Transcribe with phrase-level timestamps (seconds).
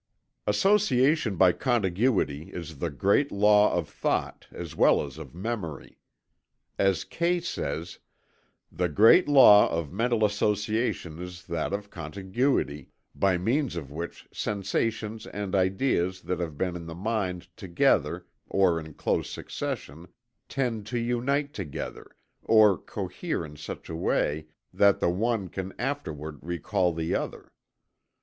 [0.47, 5.99] Association by contiguity is the great law of thought, as well as of memory.
[6.79, 7.99] As Kay says:
[8.71, 15.27] "The great law of mental association is that of contiguity, by means of which sensations
[15.27, 20.07] and ideas that have been in the mind together or in close succession,
[20.49, 26.39] tend to unite together, or cohere in such a way that the one can afterward
[26.41, 27.51] recall the other.